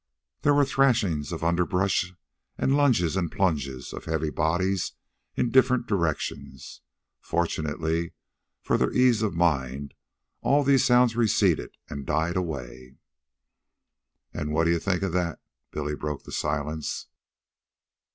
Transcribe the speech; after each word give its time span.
There 0.41 0.55
were 0.55 0.65
trashings 0.65 1.31
of 1.31 1.43
underbrush 1.43 2.11
and 2.57 2.75
lunges 2.75 3.15
and 3.15 3.31
plunges 3.31 3.93
of 3.93 4.05
heavy 4.05 4.31
bodies 4.31 4.93
in 5.35 5.51
different 5.51 5.85
directions. 5.85 6.81
Fortunately 7.19 8.13
for 8.63 8.79
their 8.79 8.91
ease 8.93 9.21
of 9.21 9.35
mind, 9.35 9.93
all 10.41 10.63
these 10.63 10.83
sounds 10.83 11.15
receded 11.15 11.77
and 11.87 12.03
died 12.07 12.35
away. 12.35 12.95
"An' 14.33 14.49
what 14.49 14.63
d'ye 14.63 14.79
think 14.79 15.03
of 15.03 15.13
that?" 15.13 15.39
Billy 15.69 15.93
broke 15.95 16.23
the 16.23 16.31
silence. 16.31 17.05